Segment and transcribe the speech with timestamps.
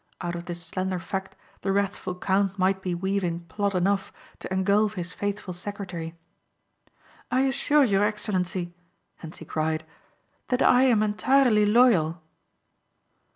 [0.19, 4.95] Out of this slender fact the wrathful count might be weaving plot enough to engulf
[4.95, 6.15] his faithful secretary.
[7.29, 8.73] "I assure your Excellency,"
[9.17, 9.85] Hentzi cried,
[10.47, 12.19] "that I am entirely loyal."